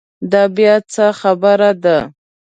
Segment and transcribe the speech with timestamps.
[0.31, 1.97] دا بیا څه خبره ده.